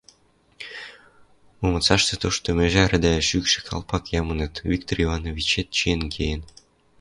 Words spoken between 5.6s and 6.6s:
чиэн кеен.